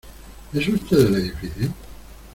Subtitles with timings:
[0.55, 1.71] ¿es usted del edificio?